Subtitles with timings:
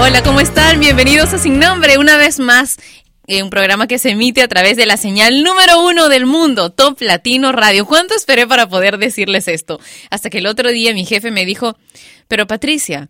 [0.00, 0.80] Hola, ¿cómo están?
[0.80, 2.76] Bienvenidos a Sin Nombre una vez más.
[3.28, 6.70] en un programa que se emite a través de la señal número uno del mundo,
[6.70, 7.86] Top Latino Radio.
[7.86, 9.78] ¿Cuánto esperé para poder decirles esto?
[10.10, 11.76] Hasta que el otro día mi jefe me dijo,
[12.26, 13.08] pero Patricia,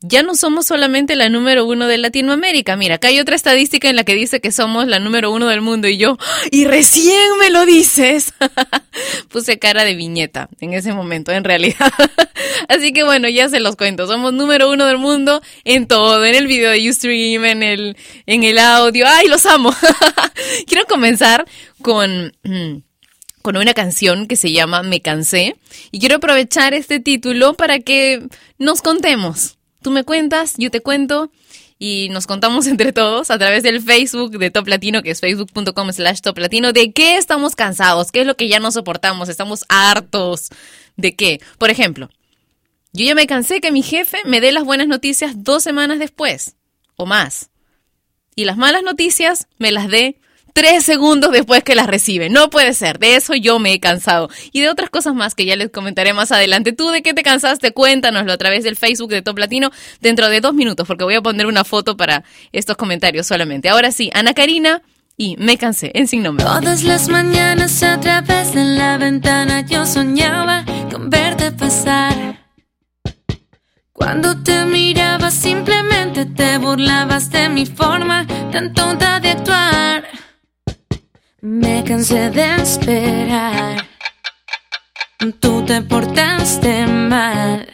[0.00, 2.76] ya no somos solamente la número uno de Latinoamérica.
[2.76, 5.60] Mira, acá hay otra estadística en la que dice que somos la número uno del
[5.60, 6.18] mundo y yo,
[6.52, 8.32] y recién me lo dices.
[9.28, 11.92] Puse cara de viñeta en ese momento, en realidad.
[12.68, 14.06] Así que bueno, ya se los cuento.
[14.06, 17.96] Somos número uno del mundo en todo, en el video de Ustream, en el,
[18.26, 19.04] en el audio.
[19.08, 19.74] ¡Ay, los amo!
[20.66, 21.44] Quiero comenzar
[21.82, 22.34] con...
[22.44, 22.82] Mm,
[23.40, 25.56] con una canción que se llama Me cansé
[25.90, 28.26] y quiero aprovechar este título para que
[28.58, 31.30] nos contemos Tú me cuentas, yo te cuento
[31.78, 35.92] y nos contamos entre todos a través del Facebook de Top Latino, que es facebook.com
[35.92, 39.64] slash Top Latino, de qué estamos cansados, qué es lo que ya no soportamos, estamos
[39.68, 40.48] hartos
[40.96, 41.40] de qué.
[41.58, 42.10] Por ejemplo,
[42.92, 46.56] yo ya me cansé que mi jefe me dé las buenas noticias dos semanas después
[46.96, 47.50] o más.
[48.34, 50.20] Y las malas noticias me las dé
[50.52, 52.28] tres segundos después que las recibe.
[52.28, 54.28] No puede ser, de eso yo me he cansado.
[54.52, 56.72] Y de otras cosas más que ya les comentaré más adelante.
[56.72, 57.72] ¿Tú de qué te cansaste?
[57.72, 61.22] Cuéntanoslo a través del Facebook de Top Latino dentro de dos minutos, porque voy a
[61.22, 63.68] poner una foto para estos comentarios solamente.
[63.68, 64.82] Ahora sí, Ana Karina
[65.20, 66.44] y me cansé en sin nombre.
[66.44, 72.46] Todas las mañanas a través de la ventana yo soñaba con verte pasar.
[73.92, 80.04] Cuando te miraba simplemente te burlabas de mi forma tan tonta de actuar.
[81.50, 83.88] Me cansé de esperar.
[85.40, 87.66] Tú te portaste mal.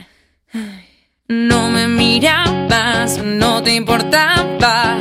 [1.26, 4.96] No me mirabas, no te importaba.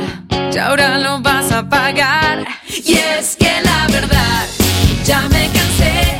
[0.52, 2.44] Y ahora lo vas a pagar.
[2.68, 4.44] Y es que la verdad,
[5.04, 6.18] ya me cansé.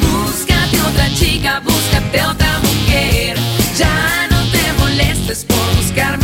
[0.00, 3.36] Búscate otra chica, búscate otra mujer.
[3.76, 6.21] Ya no te molestes por buscarme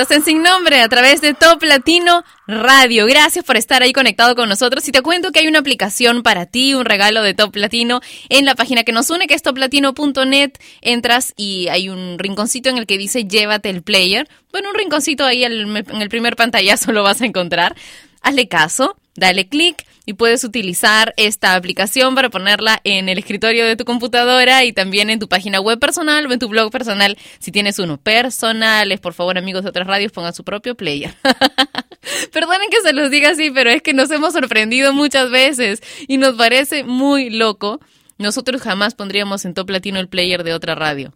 [0.00, 3.04] Estás en Sin Nombre a través de Top Latino Radio.
[3.06, 4.86] Gracias por estar ahí conectado con nosotros.
[4.86, 8.44] Y te cuento que hay una aplicación para ti, un regalo de Top Latino en
[8.44, 10.52] la página que nos une, que es toplatino.net.
[10.82, 14.28] Entras y hay un rinconcito en el que dice llévate el player.
[14.52, 17.74] Bueno, un rinconcito ahí en el primer pantallazo lo vas a encontrar.
[18.22, 23.76] Hazle caso, dale clic y puedes utilizar esta aplicación para ponerla en el escritorio de
[23.76, 27.52] tu computadora y también en tu página web personal o en tu blog personal si
[27.52, 27.98] tienes uno.
[27.98, 31.14] Personales, por favor, amigos de otras radios, pongan su propio player.
[32.32, 36.16] Perdonen que se los diga así, pero es que nos hemos sorprendido muchas veces y
[36.16, 37.78] nos parece muy loco.
[38.16, 41.12] Nosotros jamás pondríamos en top latino el player de otra radio.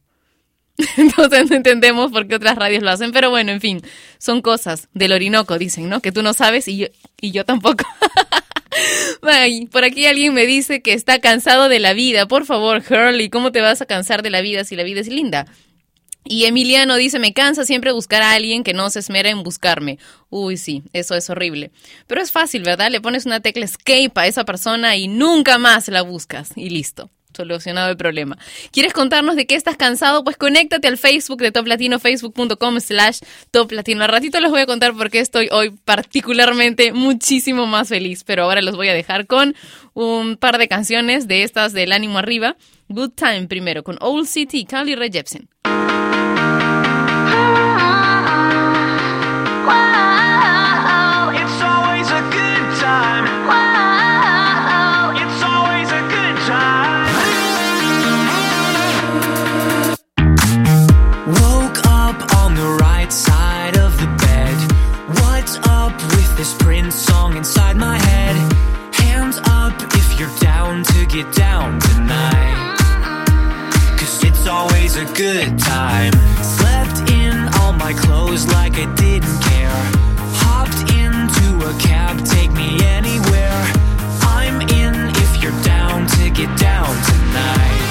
[0.99, 3.81] Entonces no entendemos por qué otras radios lo hacen, pero bueno, en fin,
[4.19, 6.01] son cosas del Orinoco, dicen, ¿no?
[6.01, 6.87] Que tú no sabes y yo,
[7.23, 7.87] y yo tampoco.
[9.23, 12.26] Ay, por aquí alguien me dice que está cansado de la vida.
[12.26, 15.09] Por favor, Hurley, ¿cómo te vas a cansar de la vida si la vida es
[15.09, 15.47] linda?
[16.25, 19.99] Y Emiliano dice, me cansa siempre buscar a alguien que no se esmera en buscarme.
[20.31, 21.73] Uy, sí, eso es horrible.
[22.07, 22.91] Pero es fácil, ¿verdad?
[22.91, 26.50] Le pones una tecla escape a esa persona y nunca más la buscas.
[26.55, 28.39] Y listo solucionado el problema.
[28.71, 30.25] ¿Quieres contarnos de qué estás cansado?
[30.25, 33.21] Pues conéctate al Facebook de Top Latino, facebook.com slash
[33.51, 34.05] Top Latino.
[34.05, 38.45] Al ratito les voy a contar por qué estoy hoy particularmente muchísimo más feliz, pero
[38.45, 39.55] ahora los voy a dejar con
[39.95, 42.57] un par de canciones de estas del ánimo arriba.
[42.89, 45.49] Good Time primero, con Old City, Carly Rae Jepsen.
[70.85, 72.77] To get down tonight.
[73.99, 76.12] Cause it's always a good time.
[76.43, 79.83] Slept in all my clothes like I didn't care.
[80.43, 83.62] Hopped into a cab, take me anywhere.
[84.23, 87.91] I'm in if you're down to get down tonight.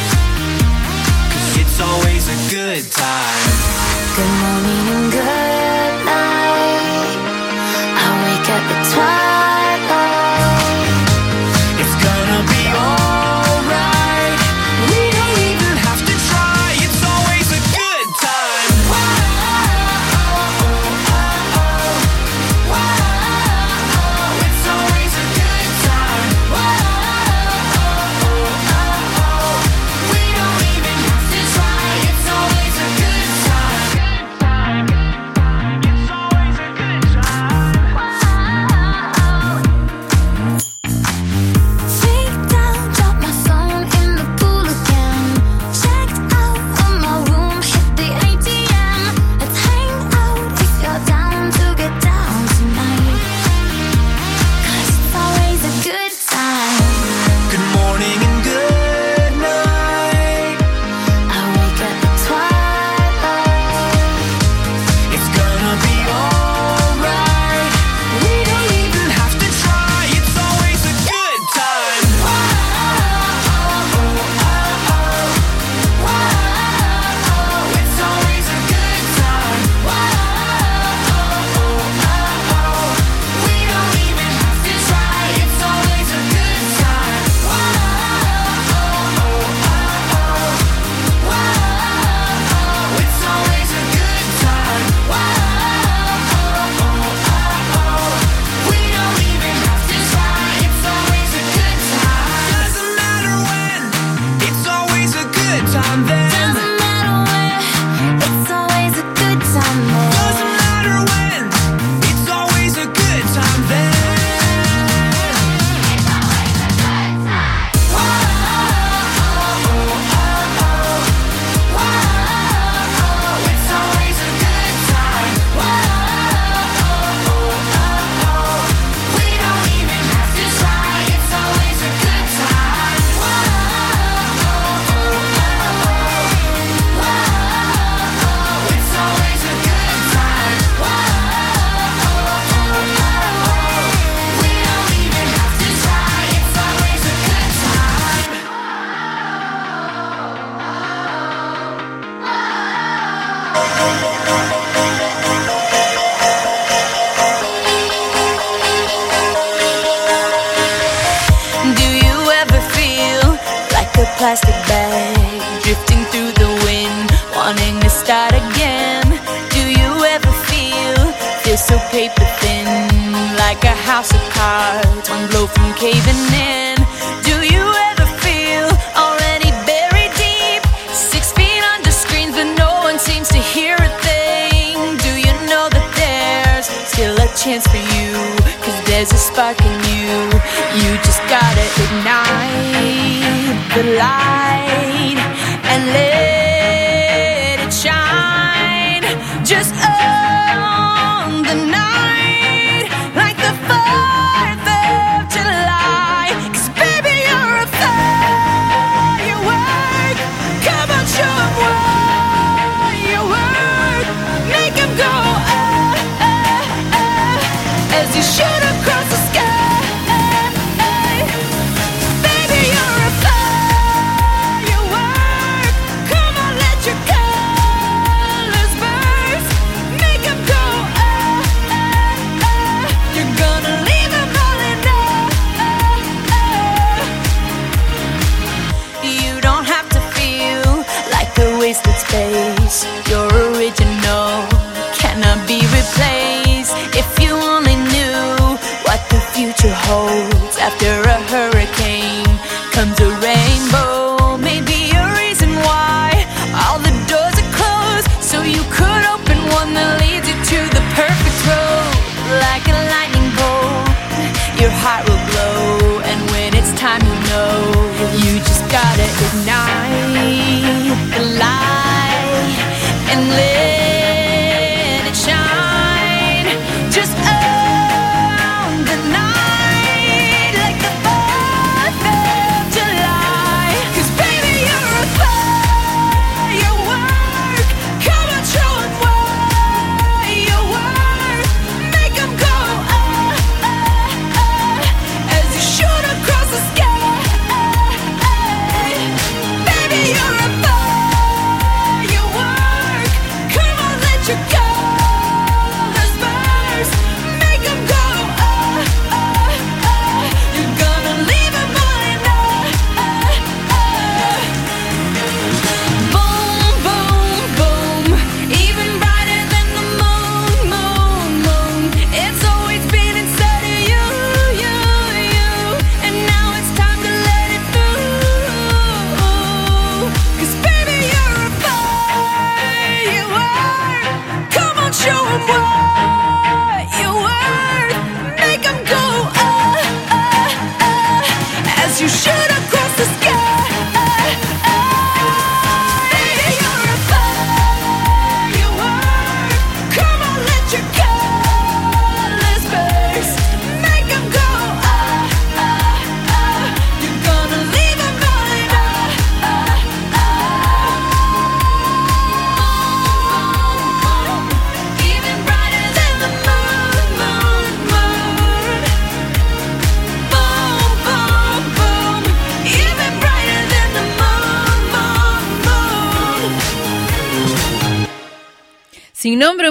[1.31, 3.50] Cause it's always a good time.
[4.15, 7.12] Good morning and good night.
[8.00, 9.30] I wake up at twilight.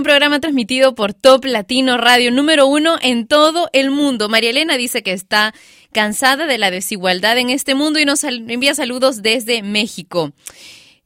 [0.01, 4.31] Un programa transmitido por Top Latino Radio número uno en todo el mundo.
[4.31, 5.53] María Elena dice que está
[5.93, 10.33] cansada de la desigualdad en este mundo y nos envía saludos desde México.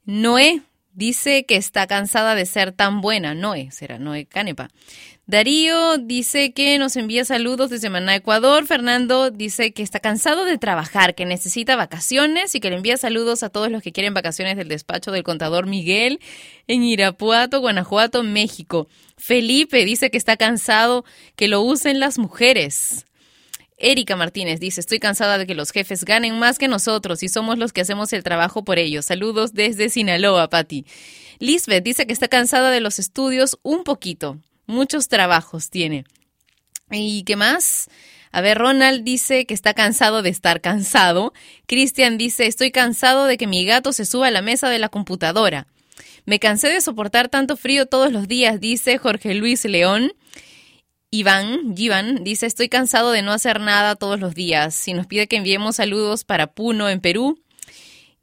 [0.05, 0.61] Noé
[0.93, 3.35] dice que está cansada de ser tan buena.
[3.35, 4.69] Noé, será Noé Canepa.
[5.27, 8.67] Darío dice que nos envía saludos desde Maná, Ecuador.
[8.67, 13.41] Fernando dice que está cansado de trabajar, que necesita vacaciones y que le envía saludos
[13.41, 16.19] a todos los que quieren vacaciones del despacho del contador Miguel
[16.67, 18.87] en Irapuato, Guanajuato, México.
[19.17, 23.07] Felipe dice que está cansado que lo usen las mujeres.
[23.79, 27.57] Erika Martínez dice, estoy cansada de que los jefes ganen más que nosotros y somos
[27.57, 29.05] los que hacemos el trabajo por ellos.
[29.05, 30.85] Saludos desde Sinaloa, Patti.
[31.39, 34.39] Lisbeth dice que está cansada de los estudios un poquito.
[34.67, 36.05] Muchos trabajos tiene.
[36.91, 37.89] ¿Y qué más?
[38.31, 41.33] A ver, Ronald dice que está cansado de estar cansado.
[41.67, 44.89] Cristian dice, estoy cansado de que mi gato se suba a la mesa de la
[44.89, 45.67] computadora.
[46.25, 50.11] Me cansé de soportar tanto frío todos los días, dice Jorge Luis León.
[51.11, 54.87] Iván, Iván dice, estoy cansado de no hacer nada todos los días.
[54.87, 57.39] Y nos pide que enviemos saludos para Puno en Perú.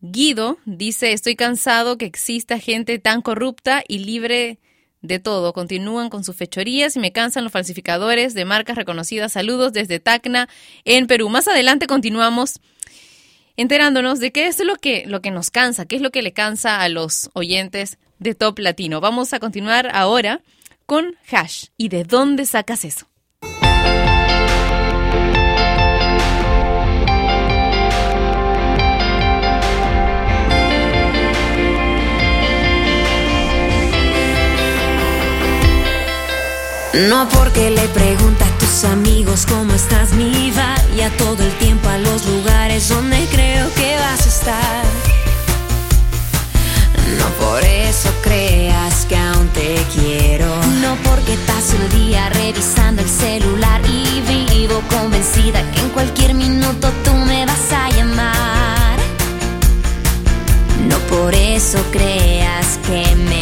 [0.00, 4.58] Guido dice, estoy cansado que exista gente tan corrupta y libre
[5.02, 5.52] de todo.
[5.52, 9.32] Continúan con sus fechorías y me cansan los falsificadores de marcas reconocidas.
[9.32, 10.48] Saludos desde Tacna,
[10.84, 11.28] en Perú.
[11.28, 12.60] Más adelante continuamos
[13.56, 16.32] enterándonos de qué es lo que, lo que nos cansa, qué es lo que le
[16.32, 19.00] cansa a los oyentes de Top Latino.
[19.00, 20.40] Vamos a continuar ahora
[20.86, 21.66] con Hash.
[21.76, 23.11] ¿Y de dónde sacas eso?
[36.94, 41.52] No porque le pregunta a tus amigos cómo estás, mi vida, y a todo el
[41.52, 44.84] tiempo a los lugares donde creo que vas a estar.
[47.18, 50.54] No por eso creas que aún te quiero.
[50.82, 54.20] No porque paso el día revisando el celular y
[54.52, 58.98] vivo convencida que en cualquier minuto tú me vas a llamar.
[60.88, 63.41] No por eso creas que me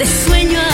[0.00, 0.69] Te sueño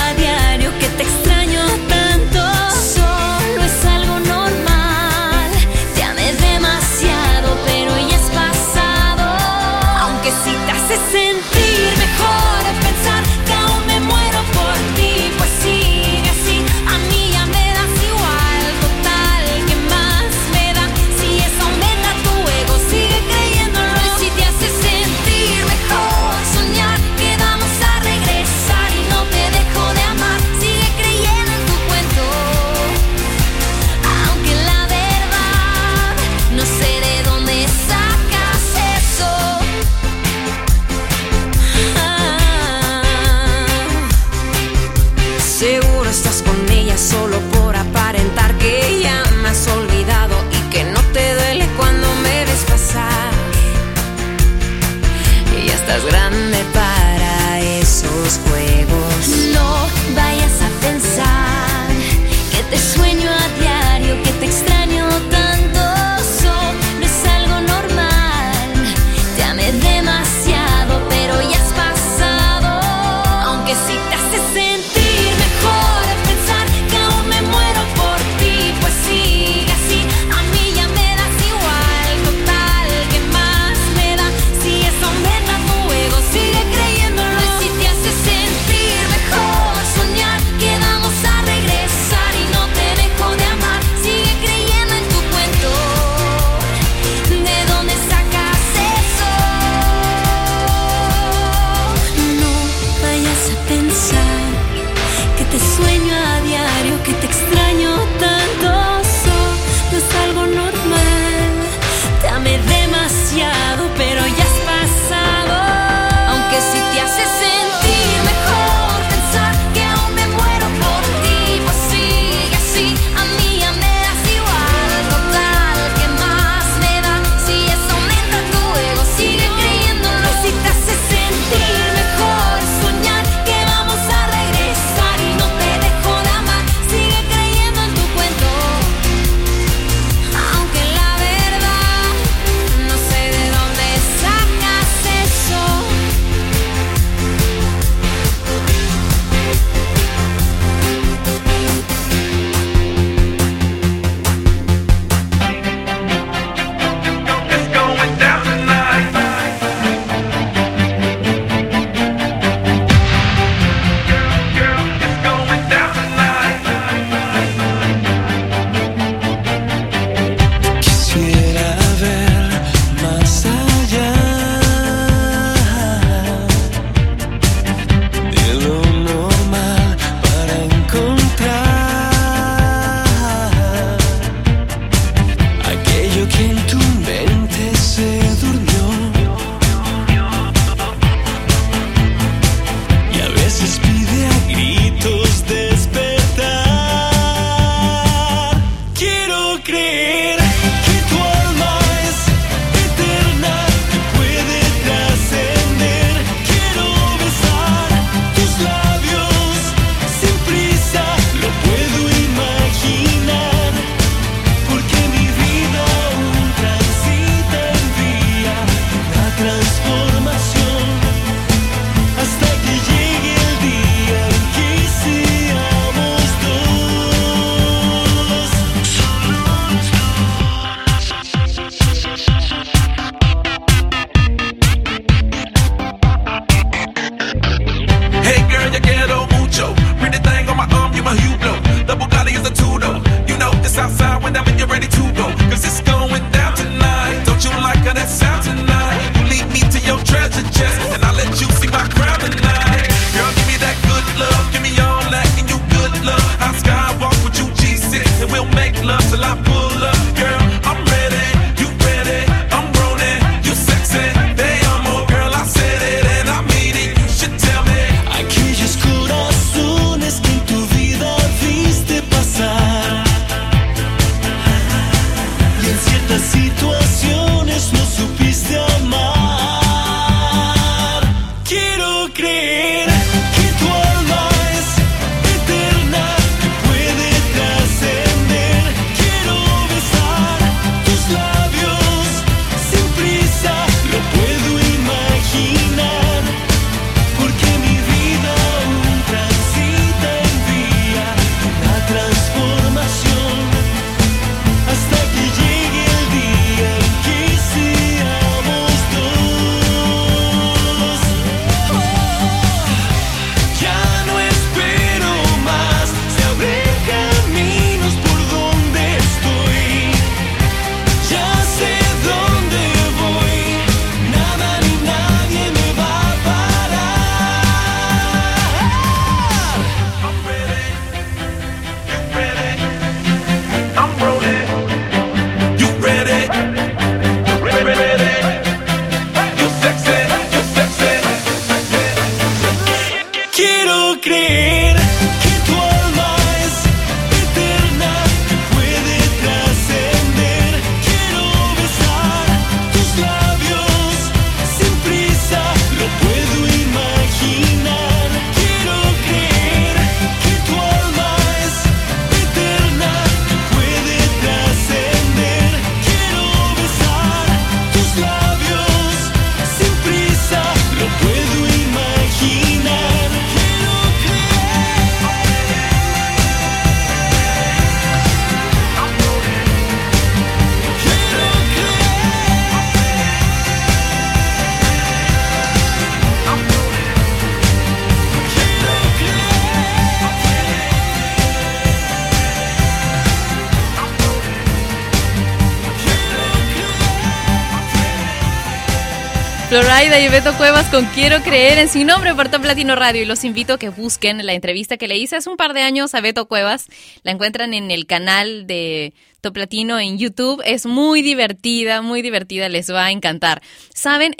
[399.59, 403.03] Florida y Beto Cuevas con Quiero Creer en Sin Nombre por Top Radio.
[403.03, 405.63] Y los invito a que busquen la entrevista que le hice hace un par de
[405.63, 406.67] años a Beto Cuevas.
[407.05, 408.93] La encuentran en el canal de
[409.23, 410.43] Top Latino en YouTube.
[410.45, 413.41] Es muy divertida, muy divertida, les va a encantar.
[413.75, 414.15] Saben,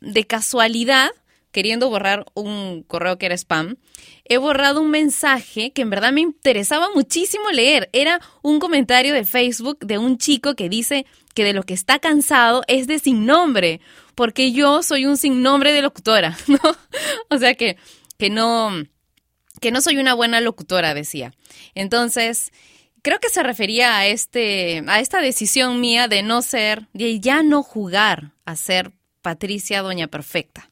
[0.00, 1.08] de casualidad,
[1.52, 3.76] queriendo borrar un correo que era spam,
[4.26, 7.88] he borrado un mensaje que en verdad me interesaba muchísimo leer.
[7.94, 11.98] Era un comentario de Facebook de un chico que dice que de lo que está
[11.98, 13.80] cansado es de sin nombre,
[14.14, 16.58] porque yo soy un sin nombre de locutora, ¿no?
[17.28, 17.76] O sea que,
[18.18, 18.70] que no,
[19.60, 21.32] que no soy una buena locutora, decía.
[21.74, 22.52] Entonces,
[23.02, 27.42] creo que se refería a este, a esta decisión mía de no ser, de ya
[27.42, 30.71] no jugar a ser Patricia Doña Perfecta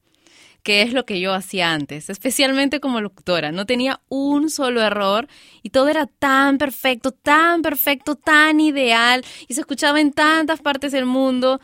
[0.62, 3.52] que es lo que yo hacía antes, especialmente como locutora.
[3.52, 5.28] No tenía un solo error
[5.62, 10.92] y todo era tan perfecto, tan perfecto, tan ideal y se escuchaba en tantas partes
[10.92, 11.60] del mundo.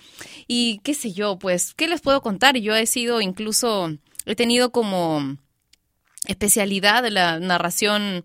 [0.46, 2.56] Y qué sé yo, pues, ¿qué les puedo contar?
[2.56, 3.92] Yo he sido incluso,
[4.24, 5.36] he tenido como
[6.26, 8.24] especialidad de la narración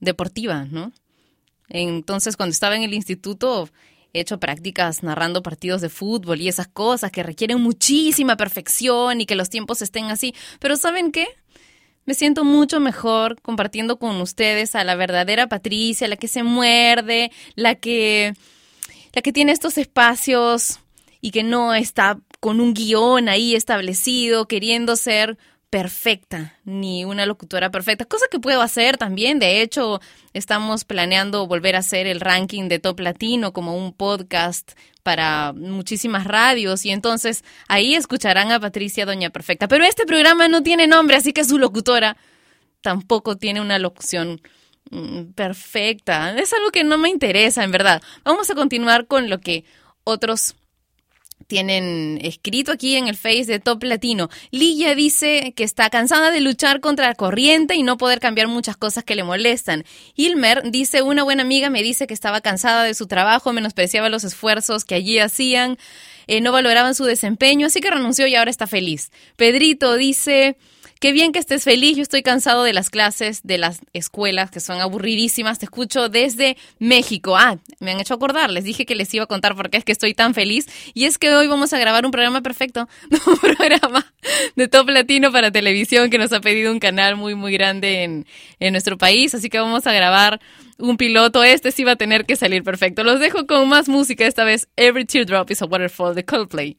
[0.00, 0.92] deportiva, ¿no?
[1.68, 3.68] Entonces, cuando estaba en el instituto,
[4.14, 9.26] he hecho prácticas narrando partidos de fútbol y esas cosas que requieren muchísima perfección y
[9.26, 10.34] que los tiempos estén así.
[10.60, 11.26] Pero ¿saben qué?
[12.06, 17.30] Me siento mucho mejor compartiendo con ustedes a la verdadera Patricia, la que se muerde,
[17.56, 18.34] la que
[19.14, 20.80] la que tiene estos espacios
[21.20, 25.38] y que no está con un guion ahí establecido, queriendo ser
[25.74, 29.40] perfecta, ni una locutora perfecta, cosa que puedo hacer también.
[29.40, 30.00] De hecho,
[30.32, 36.28] estamos planeando volver a hacer el ranking de Top Latino como un podcast para muchísimas
[36.28, 39.66] radios y entonces ahí escucharán a Patricia Doña Perfecta.
[39.66, 42.16] Pero este programa no tiene nombre, así que su locutora
[42.80, 44.42] tampoco tiene una locución
[44.92, 46.38] mm, perfecta.
[46.38, 48.00] Es algo que no me interesa, en verdad.
[48.22, 49.64] Vamos a continuar con lo que
[50.04, 50.54] otros
[51.46, 54.28] tienen escrito aquí en el Face de Top Latino.
[54.50, 58.76] Lilla dice que está cansada de luchar contra la corriente y no poder cambiar muchas
[58.76, 59.84] cosas que le molestan.
[60.14, 64.24] Hilmer dice, una buena amiga me dice que estaba cansada de su trabajo, menospreciaba los
[64.24, 65.78] esfuerzos que allí hacían,
[66.26, 69.10] eh, no valoraban su desempeño, así que renunció y ahora está feliz.
[69.36, 70.56] Pedrito dice...
[71.04, 71.98] Qué bien que estés feliz.
[71.98, 75.58] Yo estoy cansado de las clases, de las escuelas que son aburridísimas.
[75.58, 77.36] Te escucho desde México.
[77.36, 78.50] Ah, me han hecho acordar.
[78.50, 80.66] Les dije que les iba a contar por qué es que estoy tan feliz.
[80.94, 82.88] Y es que hoy vamos a grabar un programa perfecto.
[83.26, 84.14] Un programa
[84.56, 88.26] de top latino para televisión que nos ha pedido un canal muy, muy grande en,
[88.58, 89.34] en nuestro país.
[89.34, 90.40] Así que vamos a grabar
[90.78, 91.44] un piloto.
[91.44, 93.04] Este sí va a tener que salir perfecto.
[93.04, 94.26] Los dejo con más música.
[94.26, 96.78] Esta vez Every Teardrop is a Waterfall de Coldplay.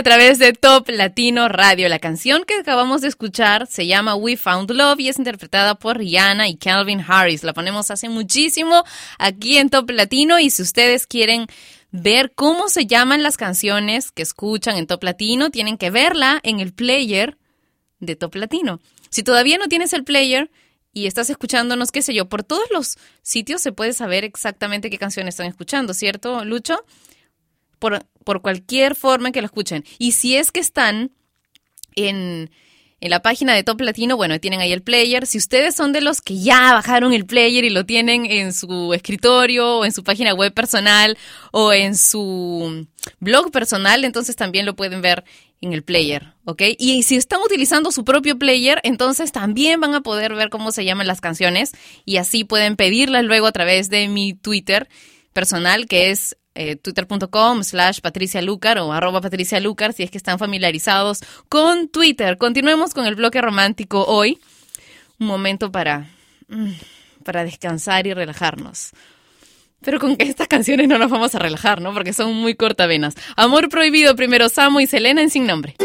[0.00, 1.86] a través de Top Latino Radio.
[1.90, 5.98] La canción que acabamos de escuchar se llama We Found Love y es interpretada por
[5.98, 7.44] Rihanna y Calvin Harris.
[7.44, 8.82] La ponemos hace muchísimo
[9.18, 11.48] aquí en Top Latino y si ustedes quieren
[11.90, 16.60] ver cómo se llaman las canciones que escuchan en Top Latino, tienen que verla en
[16.60, 17.36] el player
[17.98, 18.80] de Top Latino.
[19.10, 20.50] Si todavía no tienes el player
[20.94, 24.96] y estás escuchándonos, qué sé yo, por todos los sitios se puede saber exactamente qué
[24.96, 26.86] canciones están escuchando, ¿cierto, Lucho?
[27.80, 29.84] Por, por cualquier forma en que lo escuchen.
[29.98, 31.10] Y si es que están
[31.96, 32.50] en,
[33.00, 35.26] en la página de Top Latino, bueno, tienen ahí el player.
[35.26, 38.92] Si ustedes son de los que ya bajaron el player y lo tienen en su
[38.92, 41.16] escritorio o en su página web personal
[41.50, 42.86] o en su
[43.18, 45.24] blog personal, entonces también lo pueden ver
[45.62, 46.62] en el player, ¿ok?
[46.78, 50.84] Y si están utilizando su propio player, entonces también van a poder ver cómo se
[50.84, 51.72] llaman las canciones
[52.06, 54.88] y así pueden pedirlas luego a través de mi Twitter
[55.32, 60.18] personal, que es eh, twitter.com slash Patricia Lucar o arroba Patricia Lucar, si es que
[60.18, 62.38] están familiarizados con Twitter.
[62.38, 64.38] Continuemos con el bloque romántico hoy.
[65.18, 66.10] Un momento para,
[66.48, 66.72] mm,
[67.24, 68.90] para descansar y relajarnos.
[69.82, 71.94] Pero con estas canciones no nos vamos a relajar, ¿no?
[71.94, 73.14] Porque son muy cortavenas.
[73.36, 75.76] Amor prohibido, primero Samo y Selena en Sin Nombre.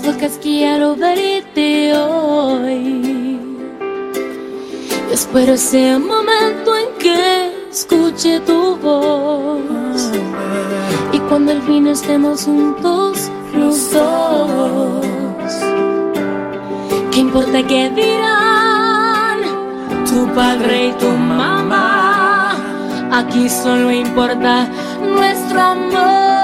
[0.00, 3.38] Locas quiero verte hoy.
[5.12, 10.10] Espero ese momento en que escuche tu voz.
[11.12, 15.06] Y cuando al fin estemos juntos los dos.
[17.10, 19.38] ¿Qué importa qué dirán
[20.06, 22.56] tu padre y tu mamá?
[23.12, 24.68] Aquí solo importa
[25.02, 26.41] nuestro amor.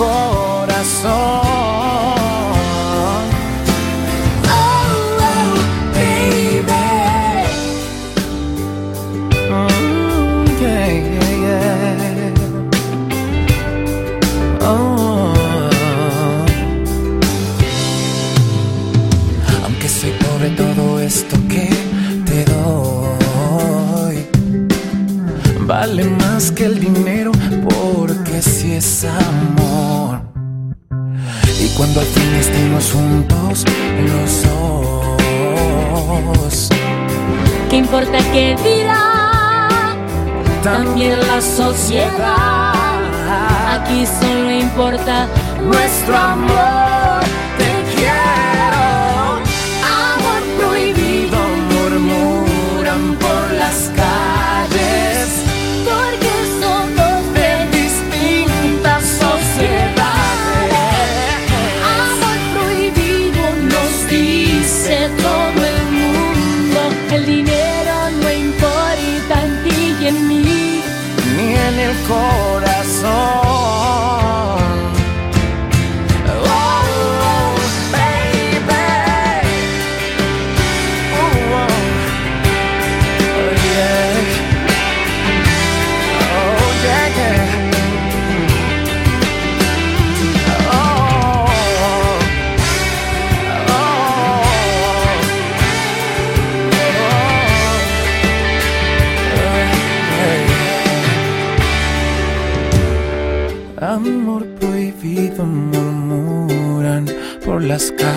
[0.00, 1.10] Corazón.
[4.48, 4.80] Oh,
[5.26, 5.52] oh.
[9.50, 12.32] Mm, yeah, yeah, yeah.
[14.62, 15.34] Oh.
[19.64, 21.68] Aunque soy pobre, todo esto que
[22.24, 22.70] te doy
[25.70, 26.99] vale más que el dinero,
[37.90, 39.96] importa qué dirá?
[40.62, 42.72] También la sociedad.
[43.68, 45.26] Aquí solo importa
[45.60, 46.89] nuestro amor.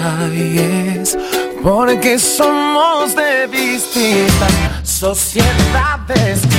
[0.04, 1.18] Calles
[1.62, 4.52] porque somos de distintas
[4.84, 6.53] sociedades.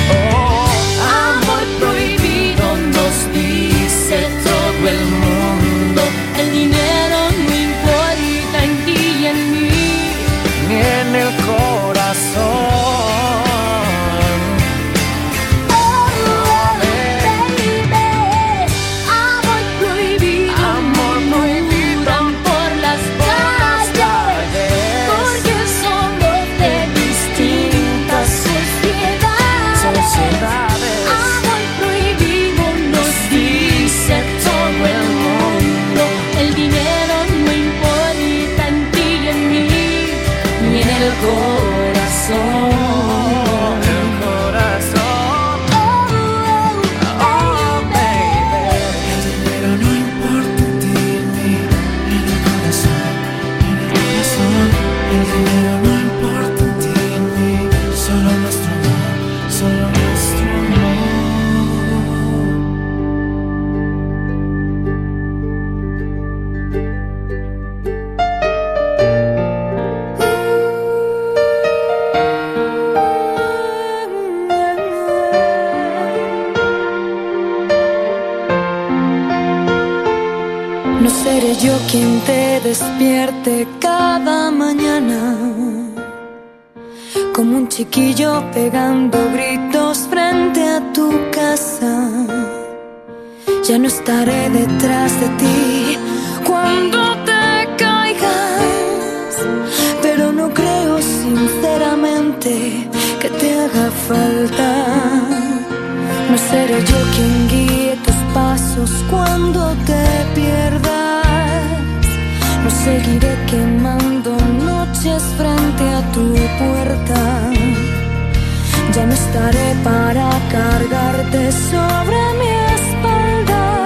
[119.25, 123.83] estaré para cargarte sobre mi espalda.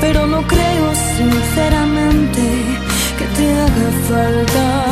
[0.00, 0.86] Pero no creo
[1.16, 2.44] sinceramente
[3.18, 4.83] que te haga falta.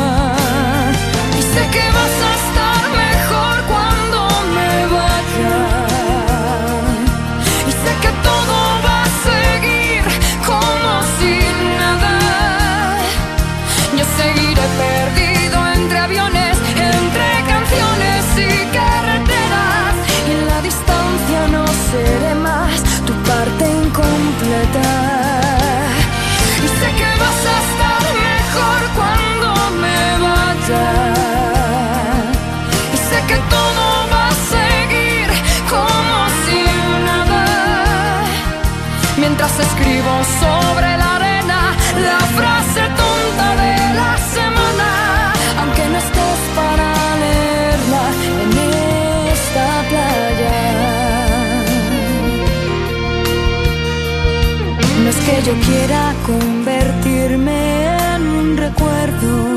[55.45, 57.85] yo quiera convertirme
[58.15, 59.55] en un recuerdo.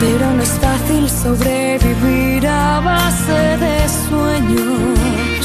[0.00, 3.76] Pero no es fácil sobrevivir a base de
[4.08, 5.44] sueños.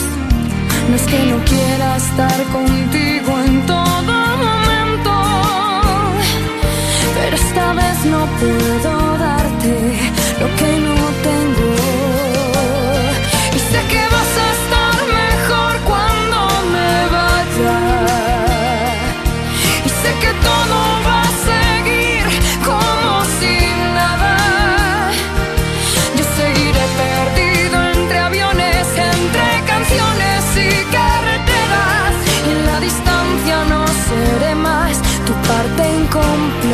[0.90, 4.14] No es que no quiera estar contigo en todo
[4.46, 5.14] momento,
[7.16, 9.07] pero esta vez no puedo.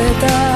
[0.04, 0.53] れた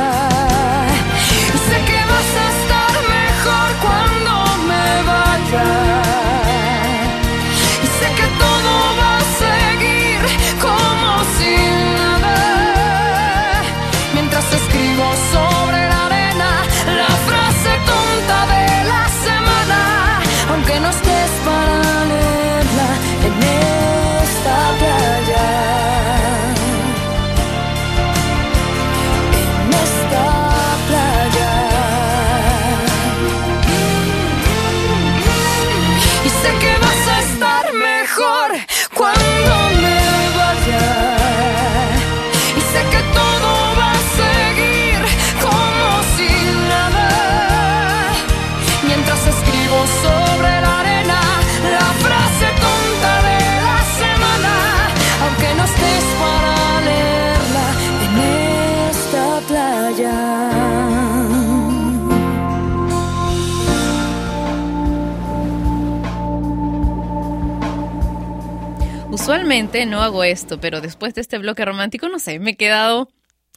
[69.48, 73.08] No hago esto, pero después de este bloque romántico, no sé, me he quedado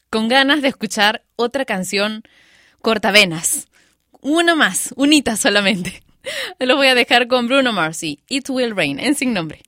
[0.10, 2.24] con ganas de escuchar otra canción
[2.82, 3.68] cortavenas.
[4.22, 6.02] Una más, unita solamente.
[6.60, 9.64] Lo voy a dejar con Bruno Mars y It Will Rain en sin nombre.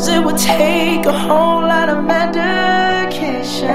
[0.00, 3.68] Cause it would take a whole lot of medication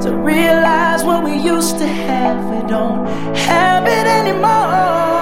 [0.00, 2.42] to realize what we used to have.
[2.48, 3.06] We don't
[3.36, 5.15] have it anymore.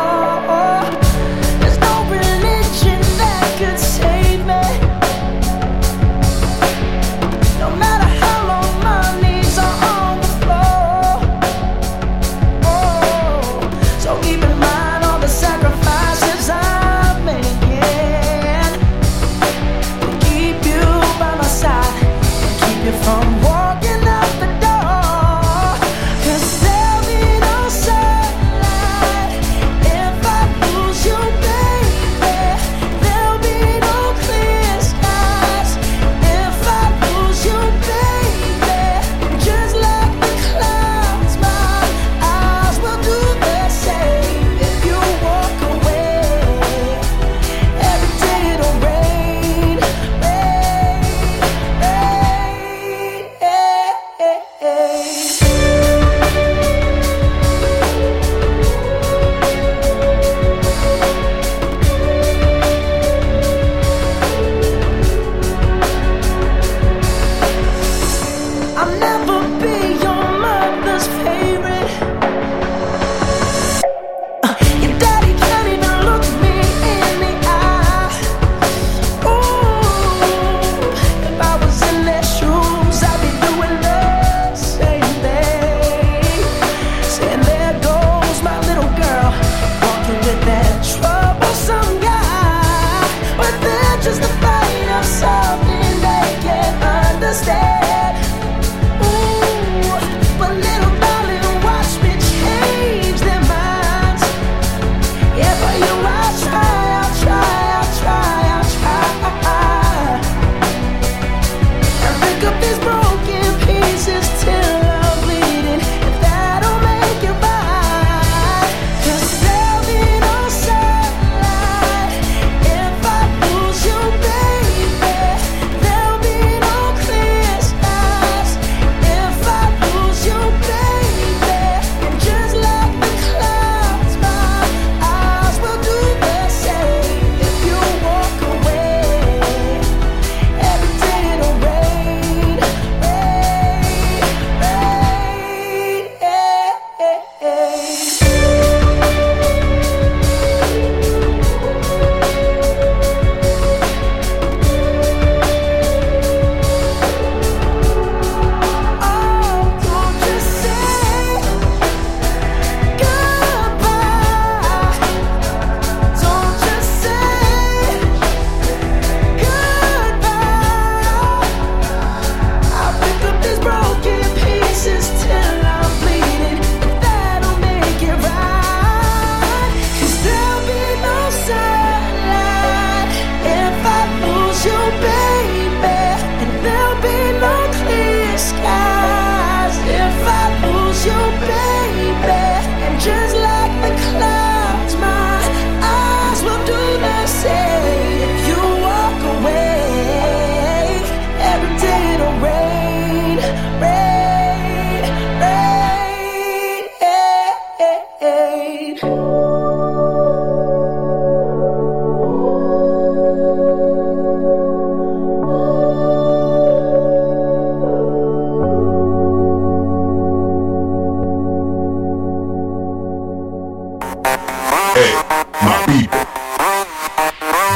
[225.65, 226.25] my people.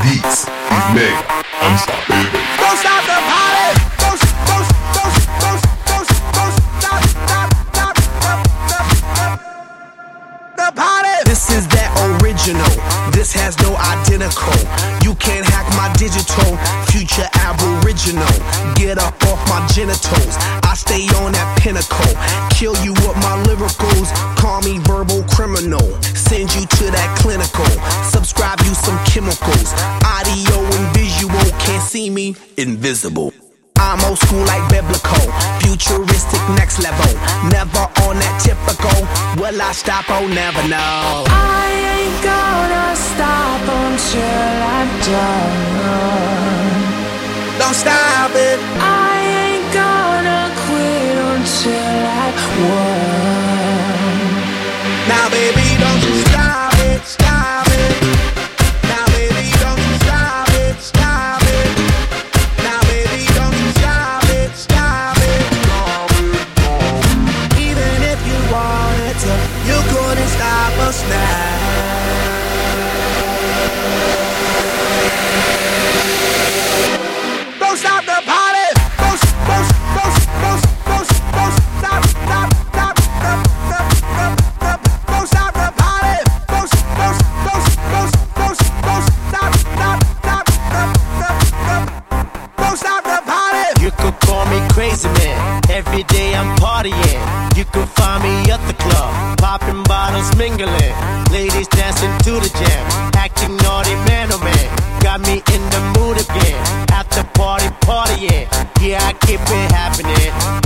[0.04, 2.37] This is Mega Unstoppable.
[40.20, 41.27] won't never know.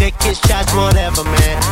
[0.03, 0.21] Happening.
[0.21, 1.72] Taking shots, whatever, man.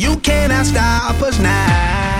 [0.00, 2.19] You cannot stop us now.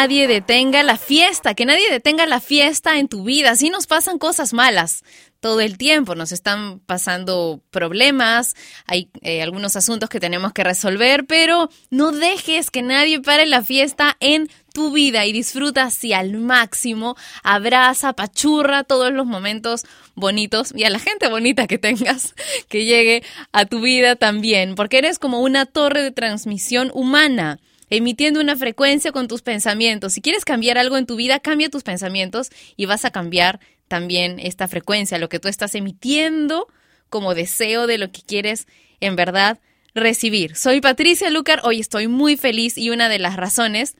[0.00, 3.54] Nadie detenga la fiesta, que nadie detenga la fiesta en tu vida.
[3.54, 5.04] Sí nos pasan cosas malas
[5.40, 11.26] todo el tiempo, nos están pasando problemas, hay eh, algunos asuntos que tenemos que resolver,
[11.26, 16.32] pero no dejes que nadie pare la fiesta en tu vida y disfruta así al
[16.32, 19.84] máximo, abraza, pachurra todos los momentos
[20.14, 22.34] bonitos y a la gente bonita que tengas
[22.68, 23.22] que llegue
[23.52, 27.58] a tu vida también, porque eres como una torre de transmisión humana
[27.90, 30.14] emitiendo una frecuencia con tus pensamientos.
[30.14, 34.38] Si quieres cambiar algo en tu vida, cambia tus pensamientos y vas a cambiar también
[34.38, 36.68] esta frecuencia, lo que tú estás emitiendo
[37.10, 38.68] como deseo de lo que quieres
[39.00, 39.58] en verdad
[39.94, 40.56] recibir.
[40.56, 43.96] Soy Patricia Lucar, hoy estoy muy feliz y una de las razones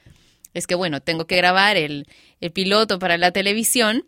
[0.55, 2.07] es que, bueno, tengo que grabar el,
[2.41, 4.05] el piloto para la televisión.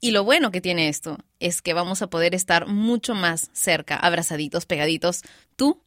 [0.00, 3.96] Y lo bueno que tiene esto es que vamos a poder estar mucho más cerca,
[3.96, 5.22] abrazaditos, pegaditos,
[5.56, 5.80] tú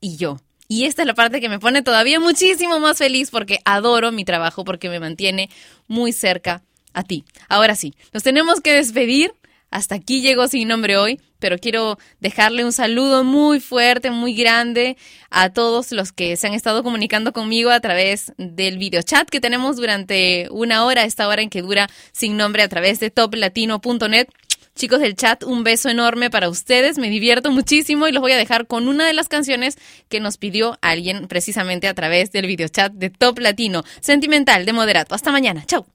[0.00, 0.38] y yo.
[0.68, 4.24] Y esta es la parte que me pone todavía muchísimo más feliz porque adoro mi
[4.24, 5.50] trabajo, porque me mantiene
[5.88, 6.62] muy cerca
[6.94, 7.24] a ti.
[7.48, 9.34] Ahora sí, nos tenemos que despedir.
[9.70, 14.96] Hasta aquí llegó sin nombre hoy, pero quiero dejarle un saludo muy fuerte, muy grande
[15.30, 19.76] a todos los que se han estado comunicando conmigo a través del videochat que tenemos
[19.76, 24.28] durante una hora, esta hora en que dura sin nombre a través de toplatino.net.
[24.74, 26.98] Chicos del chat, un beso enorme para ustedes.
[26.98, 30.36] Me divierto muchísimo y los voy a dejar con una de las canciones que nos
[30.36, 33.84] pidió alguien precisamente a través del videochat de Top Latino.
[34.00, 35.14] Sentimental de Moderato.
[35.14, 35.64] Hasta mañana.
[35.64, 35.86] Chau.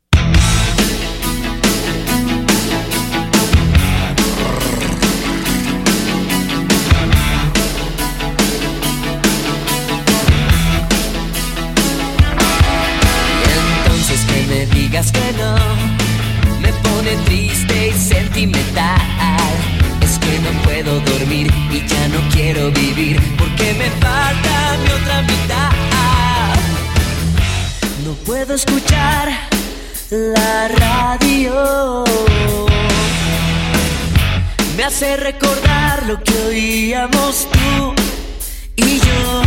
[20.01, 25.21] Es que no puedo dormir y ya no quiero vivir porque me falta mi otra
[25.23, 26.55] mitad.
[28.05, 29.29] No puedo escuchar
[30.09, 32.05] la radio.
[34.77, 37.93] Me hace recordar lo que oíamos tú
[38.77, 39.41] y yo.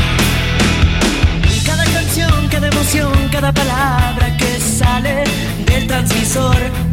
[1.64, 5.24] Cada canción, cada emoción, cada palabra que sale
[5.64, 6.91] del transmisor.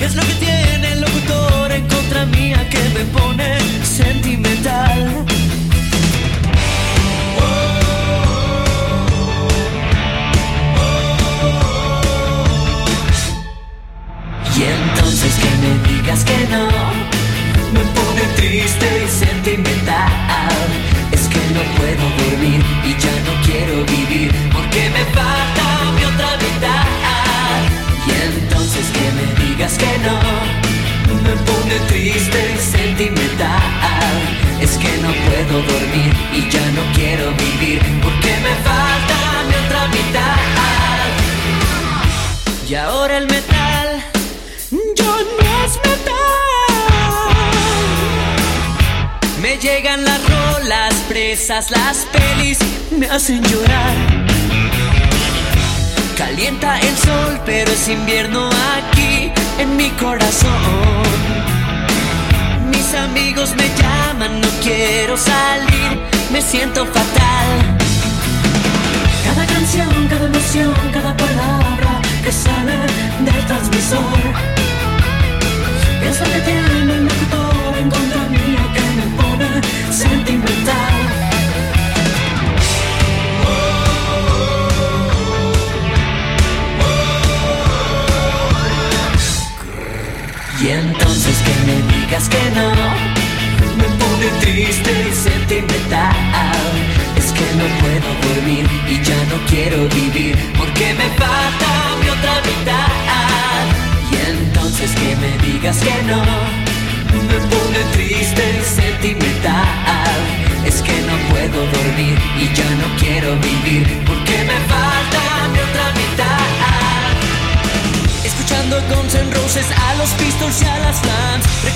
[0.00, 5.26] ¿Qué es lo que tiene el locutor en contra mía que me pone sentimental?
[14.56, 16.64] Y entonces que me digas que no
[17.74, 20.08] me pone triste y sentimental.
[21.12, 26.38] Es que no puedo dormir y ya no quiero vivir porque me falta mi otra
[26.38, 26.86] mitad.
[28.06, 30.20] Y entonces que me digas que no
[31.22, 34.12] me pone triste y sentimental.
[34.60, 39.16] Es que no puedo dormir y ya no quiero vivir porque me falta
[39.48, 40.36] mi otra mitad.
[42.68, 44.04] Y ahora el metal
[44.94, 46.20] yo no es metal.
[49.40, 52.58] Me llegan las rolas presas, las pelis
[52.90, 54.39] me hacen llorar.
[56.20, 60.50] Calienta el sol, pero es invierno aquí en mi corazón.
[62.70, 65.98] Mis amigos me llaman, no quiero salir,
[66.30, 67.48] me siento fatal.
[69.24, 72.76] Cada canción, cada emoción, cada palabra que sale
[73.24, 74.69] del transmisor.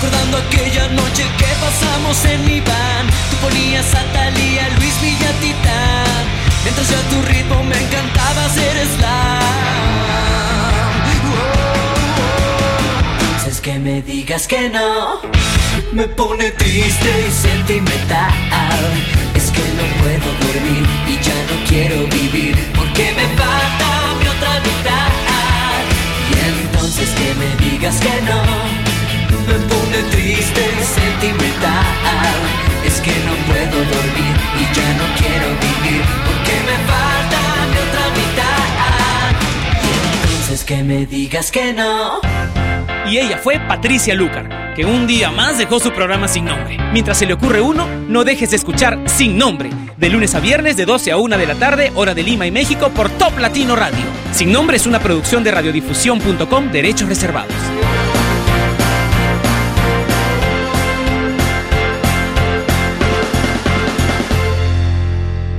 [0.05, 3.07] Recordando aquella noche que pasamos en mi van.
[3.31, 6.23] Tú ponías a Thalía, Luis Villatitán.
[6.63, 9.39] Mientras yo a tu ritmo me encantaba hacer slam.
[13.19, 15.21] Entonces que me digas que no
[15.91, 18.31] Me pone triste y sentimental.
[19.33, 23.87] Es que no puedo dormir y ya no quiero vivir Porque me falta
[24.19, 25.09] mi otra mitad.
[26.29, 28.84] Y entonces que me digas que no
[29.47, 32.35] Me pone triste y sentimental
[32.85, 37.39] Es que no puedo dormir y ya no quiero vivir Porque me falta
[37.71, 39.35] mi otra mitad
[39.83, 42.21] Y entonces que me digas que no
[43.07, 46.79] Y ella fue Patricia Lucar, que un día más dejó su programa sin nombre.
[46.91, 50.75] Mientras se le ocurre uno, no dejes de escuchar Sin Nombre, de lunes a viernes
[50.75, 53.75] de 12 a 1 de la tarde, hora de Lima y México, por Top Latino
[53.75, 54.03] Radio.
[54.31, 57.53] Sin Nombre es una producción de radiodifusión.com, derechos reservados.